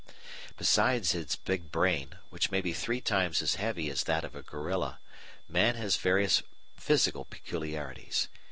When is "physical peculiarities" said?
6.75-8.27